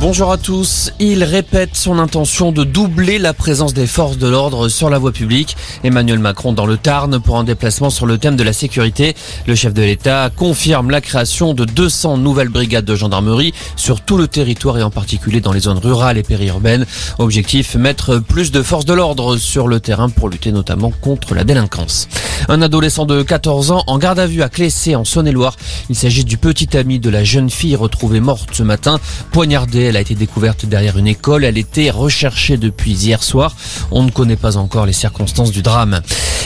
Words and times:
Bonjour 0.00 0.32
à 0.32 0.38
tous. 0.38 0.92
Il 0.98 1.24
répète 1.24 1.76
son 1.76 1.98
intention 1.98 2.52
de 2.52 2.64
doubler 2.64 3.18
la 3.18 3.34
présence 3.34 3.74
des 3.74 3.86
forces 3.86 4.16
de 4.16 4.28
l'ordre 4.28 4.70
sur 4.70 4.88
la 4.88 4.98
voie 4.98 5.12
publique. 5.12 5.58
Emmanuel 5.84 6.18
Macron 6.18 6.54
dans 6.54 6.64
le 6.64 6.78
Tarn 6.78 7.20
pour 7.20 7.36
un 7.36 7.44
déplacement 7.44 7.90
sur 7.90 8.06
le 8.06 8.16
thème 8.16 8.34
de 8.34 8.42
la 8.42 8.54
sécurité. 8.54 9.14
Le 9.46 9.54
chef 9.54 9.74
de 9.74 9.82
l'État 9.82 10.30
confirme 10.34 10.90
la 10.90 11.02
création 11.02 11.52
de 11.52 11.66
200 11.66 12.16
nouvelles 12.16 12.48
brigades 12.48 12.86
de 12.86 12.94
gendarmerie 12.94 13.52
sur 13.76 14.00
tout 14.00 14.16
le 14.16 14.26
territoire 14.26 14.78
et 14.78 14.82
en 14.82 14.90
particulier 14.90 15.42
dans 15.42 15.52
les 15.52 15.60
zones 15.60 15.76
rurales 15.76 16.16
et 16.16 16.22
périurbaines. 16.22 16.86
Objectif, 17.18 17.74
mettre 17.74 18.20
plus 18.20 18.52
de 18.52 18.62
forces 18.62 18.86
de 18.86 18.94
l'ordre 18.94 19.36
sur 19.36 19.68
le 19.68 19.80
terrain 19.80 20.08
pour 20.08 20.30
lutter 20.30 20.50
notamment 20.50 20.92
contre 21.02 21.34
la 21.34 21.44
délinquance. 21.44 22.08
Un 22.52 22.62
adolescent 22.62 23.06
de 23.06 23.22
14 23.22 23.70
ans 23.70 23.84
en 23.86 23.96
garde 23.96 24.18
à 24.18 24.26
vue 24.26 24.42
à 24.42 24.48
Clessé 24.48 24.96
en 24.96 25.04
Saône-et-Loire. 25.04 25.54
Il 25.88 25.94
s'agit 25.94 26.24
du 26.24 26.36
petit 26.36 26.76
ami 26.76 26.98
de 26.98 27.08
la 27.08 27.22
jeune 27.22 27.48
fille 27.48 27.76
retrouvée 27.76 28.18
morte 28.18 28.50
ce 28.54 28.64
matin, 28.64 28.98
poignardée 29.30 29.82
elle 29.82 29.96
a 29.96 30.00
été 30.00 30.16
découverte 30.16 30.66
derrière 30.66 30.98
une 30.98 31.06
école. 31.06 31.44
Elle 31.44 31.58
était 31.58 31.90
recherchée 31.90 32.56
depuis 32.56 32.90
hier 32.90 33.22
soir. 33.22 33.54
On 33.92 34.02
ne 34.02 34.10
connaît 34.10 34.34
pas 34.34 34.56
encore 34.56 34.84
les 34.84 34.92
circonstances 34.92 35.52
du 35.52 35.62
drame. 35.62 36.00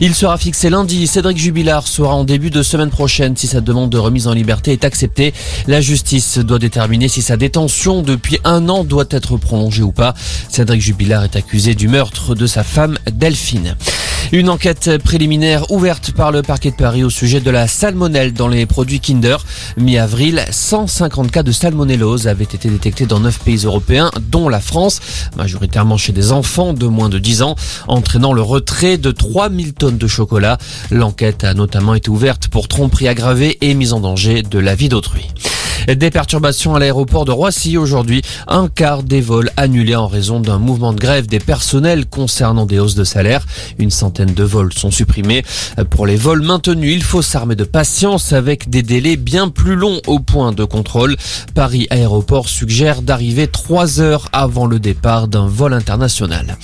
Il 0.00 0.14
sera 0.14 0.38
fixé 0.38 0.70
lundi. 0.70 1.08
Cédric 1.08 1.36
Jubilard 1.36 1.88
sera 1.88 2.14
en 2.14 2.22
début 2.22 2.50
de 2.50 2.62
semaine 2.62 2.90
prochaine 2.90 3.36
si 3.36 3.48
sa 3.48 3.60
demande 3.60 3.90
de 3.90 3.98
remise 3.98 4.28
en 4.28 4.34
liberté 4.34 4.70
est 4.70 4.84
acceptée. 4.84 5.34
La 5.66 5.80
justice 5.80 6.38
doit 6.38 6.60
déterminer 6.60 7.08
si 7.08 7.22
sa 7.22 7.36
détention 7.36 8.02
depuis 8.02 8.38
un 8.44 8.68
an 8.68 8.84
doit 8.84 9.06
être 9.10 9.36
prolongée 9.36 9.82
ou 9.82 9.90
pas. 9.90 10.14
Cédric 10.48 10.80
Jubilard 10.80 11.24
est 11.24 11.34
accusé 11.34 11.74
du 11.74 11.88
meurtre 11.88 12.36
de 12.36 12.46
sa 12.46 12.62
femme 12.62 12.98
Delphine. 13.10 13.74
Une 14.30 14.50
enquête 14.50 14.98
préliminaire 14.98 15.70
ouverte 15.70 16.12
par 16.12 16.32
le 16.32 16.42
parquet 16.42 16.70
de 16.70 16.76
Paris 16.76 17.02
au 17.02 17.08
sujet 17.08 17.40
de 17.40 17.50
la 17.50 17.66
salmonelle 17.66 18.34
dans 18.34 18.48
les 18.48 18.66
produits 18.66 19.00
Kinder. 19.00 19.38
Mi-avril, 19.78 20.44
150 20.50 21.30
cas 21.30 21.42
de 21.42 21.50
salmonellose 21.50 22.28
avaient 22.28 22.44
été 22.44 22.68
détectés 22.68 23.06
dans 23.06 23.20
9 23.20 23.38
pays 23.38 23.64
européens, 23.64 24.10
dont 24.20 24.50
la 24.50 24.60
France, 24.60 25.00
majoritairement 25.36 25.96
chez 25.96 26.12
des 26.12 26.30
enfants 26.32 26.74
de 26.74 26.86
moins 26.86 27.08
de 27.08 27.18
10 27.18 27.40
ans, 27.40 27.56
entraînant 27.86 28.34
le 28.34 28.42
retrait 28.42 28.98
de 28.98 29.10
3000 29.10 29.72
tonnes 29.72 29.98
de 29.98 30.06
chocolat. 30.06 30.58
L'enquête 30.90 31.44
a 31.44 31.54
notamment 31.54 31.94
été 31.94 32.10
ouverte 32.10 32.48
pour 32.48 32.68
tromperie 32.68 33.08
aggravée 33.08 33.56
et 33.62 33.72
mise 33.72 33.94
en 33.94 34.00
danger 34.00 34.42
de 34.42 34.58
la 34.58 34.74
vie 34.74 34.90
d'autrui. 34.90 35.26
Des 35.86 36.10
perturbations 36.10 36.74
à 36.74 36.78
l'aéroport 36.78 37.24
de 37.24 37.30
Roissy 37.30 37.76
aujourd'hui. 37.76 38.22
Un 38.46 38.68
quart 38.68 39.02
des 39.02 39.20
vols 39.20 39.50
annulés 39.56 39.96
en 39.96 40.06
raison 40.06 40.40
d'un 40.40 40.58
mouvement 40.58 40.92
de 40.92 41.00
grève 41.00 41.26
des 41.26 41.38
personnels 41.38 42.06
concernant 42.06 42.66
des 42.66 42.78
hausses 42.78 42.94
de 42.94 43.04
salaire. 43.04 43.46
Une 43.78 43.90
centaine 43.90 44.34
de 44.34 44.44
vols 44.44 44.72
sont 44.72 44.90
supprimés. 44.90 45.44
Pour 45.90 46.06
les 46.06 46.16
vols 46.16 46.42
maintenus, 46.42 46.94
il 46.94 47.02
faut 47.02 47.22
s'armer 47.22 47.56
de 47.56 47.64
patience 47.64 48.32
avec 48.32 48.68
des 48.68 48.82
délais 48.82 49.16
bien 49.16 49.48
plus 49.48 49.76
longs 49.76 50.00
au 50.06 50.18
point 50.18 50.52
de 50.52 50.64
contrôle. 50.64 51.16
Paris 51.54 51.86
Aéroport 51.90 52.48
suggère 52.48 53.02
d'arriver 53.02 53.46
trois 53.46 54.00
heures 54.00 54.28
avant 54.32 54.66
le 54.66 54.78
départ 54.78 55.28
d'un 55.28 55.46
vol 55.46 55.72
international. 55.72 56.56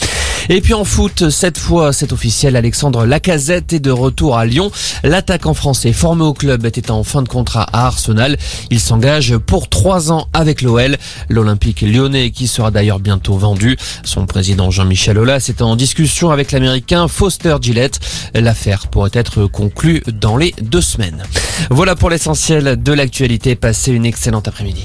Et 0.51 0.61
puis 0.61 0.75
en 0.75 0.85
foot, 0.85 1.31
cette 1.31 1.57
fois, 1.57 1.93
c'est 1.93 2.13
officiel, 2.13 2.57
Alexandre 2.57 3.07
Lacazette 3.07 3.73
est 3.73 3.81
de 3.81 3.91
retour 3.91 4.37
à 4.37 4.45
Lyon. 4.45 4.71
L'attaquant 5.03 5.55
français 5.55 5.93
formé 5.93 6.23
au 6.23 6.35
club 6.35 6.67
était 6.67 6.91
en 6.91 7.03
fin 7.03 7.23
de 7.23 7.29
contrat 7.29 7.67
à 7.73 7.87
Arsenal. 7.87 8.37
Il 8.71 8.79
s'engage 8.79 9.37
pour 9.39 9.69
trois 9.69 10.13
ans 10.13 10.29
avec 10.35 10.61
l'OL. 10.61 10.97
L'Olympique 11.31 11.81
lyonnais 11.81 12.31
qui 12.31 12.47
sera 12.47 12.71
d'ailleurs 12.71 13.01
bientôt 13.01 13.39
vendu. 13.39 13.77
Son 14.03 14.27
président 14.27 14.71
Jean-Michel 14.71 15.19
Aulas 15.19 15.47
est 15.49 15.63
en 15.63 15.77
discussion 15.77 16.31
avec 16.31 16.53
l'américain 16.53 17.09
Foster 17.09 17.57
Gillette. 17.61 18.01
L'affaire 18.35 18.89
pourrait 18.89 19.11
être 19.15 19.47
conclue 19.47 20.03
dans 20.13 20.37
les 20.37 20.55
deux 20.61 20.83
semaines. 20.83 21.23
Voilà 21.71 21.97
pour 21.97 22.11
l'essentiel 22.11 22.83
de 22.83 22.93
l'actualité. 22.93 23.55
Passez 23.55 23.93
une 23.93 24.05
excellente 24.05 24.47
après-midi. 24.47 24.83